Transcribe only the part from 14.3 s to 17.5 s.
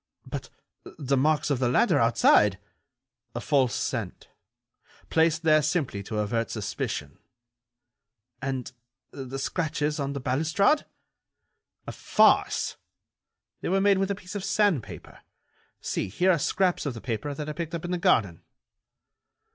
of sandpaper. See, here are scraps of the paper that